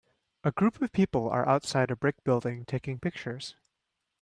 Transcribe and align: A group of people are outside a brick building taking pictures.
A 0.43 0.51
group 0.51 0.81
of 0.81 0.91
people 0.91 1.29
are 1.29 1.47
outside 1.47 1.91
a 1.91 1.95
brick 1.95 2.23
building 2.23 2.65
taking 2.65 2.97
pictures. 2.99 3.55